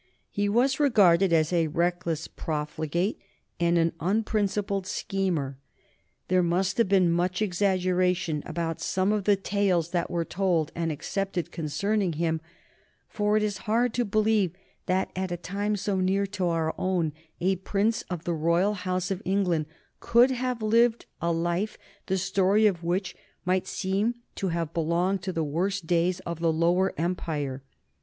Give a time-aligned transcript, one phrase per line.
[0.31, 3.21] He was regarded as a reckless profligate
[3.59, 5.59] and an unprincipled schemer.
[6.27, 10.91] There must have been much exaggeration about some of the tales that were told and
[10.91, 12.41] accepted concerning him,
[13.07, 14.53] for it is hard to believe
[14.87, 19.11] that at a time so near to our own a prince of the Royal House
[19.11, 19.67] of England
[19.99, 21.77] could have lived a life
[22.07, 23.15] the story of which
[23.45, 27.61] might seem to have belonged to the worst days of the Lower Empire.